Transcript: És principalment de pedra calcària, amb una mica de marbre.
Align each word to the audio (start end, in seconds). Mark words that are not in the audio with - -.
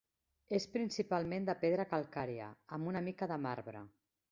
És 0.57 0.63
principalment 0.75 1.45
de 1.51 1.55
pedra 1.65 1.85
calcària, 1.93 2.49
amb 2.79 2.93
una 2.95 3.05
mica 3.11 3.31
de 3.35 3.41
marbre. 3.47 3.87